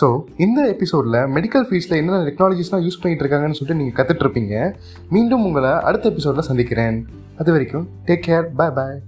[0.00, 4.74] So இந்த எபிசோடில் medical ஃபீஸில் என்னென்ன டெக்னாலஜிஸ்லாம் யூஸ் பண்ணிகிட்டு இருக்காங்கன்னு சொல்லிட்டு நீங்கள் கற்றுட்ருப்பீங்க
[5.08, 7.06] மீண்டும் உங்களை அடுத்த எபிசோடில் சந்திக்கிறேன்.
[7.38, 9.00] அது வரைக்கும் டேக் கேர் பாய் பாய்